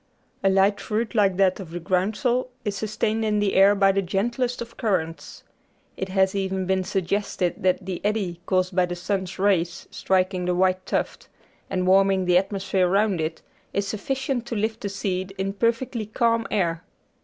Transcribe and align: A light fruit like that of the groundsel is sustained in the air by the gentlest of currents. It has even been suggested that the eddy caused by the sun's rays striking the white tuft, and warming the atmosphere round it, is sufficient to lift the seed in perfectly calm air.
A 0.43 0.49
light 0.49 0.81
fruit 0.81 1.13
like 1.13 1.37
that 1.37 1.59
of 1.59 1.69
the 1.69 1.79
groundsel 1.79 2.49
is 2.65 2.75
sustained 2.75 3.23
in 3.23 3.37
the 3.37 3.53
air 3.53 3.75
by 3.75 3.91
the 3.91 4.01
gentlest 4.01 4.59
of 4.59 4.75
currents. 4.75 5.43
It 5.95 6.09
has 6.09 6.33
even 6.33 6.65
been 6.65 6.83
suggested 6.83 7.61
that 7.61 7.85
the 7.85 8.01
eddy 8.03 8.41
caused 8.47 8.75
by 8.75 8.87
the 8.87 8.95
sun's 8.95 9.37
rays 9.37 9.87
striking 9.91 10.45
the 10.45 10.55
white 10.55 10.87
tuft, 10.87 11.27
and 11.69 11.85
warming 11.85 12.25
the 12.25 12.39
atmosphere 12.39 12.89
round 12.89 13.21
it, 13.21 13.43
is 13.73 13.87
sufficient 13.87 14.47
to 14.47 14.55
lift 14.55 14.81
the 14.81 14.89
seed 14.89 15.35
in 15.37 15.53
perfectly 15.53 16.07
calm 16.07 16.47
air. 16.49 16.83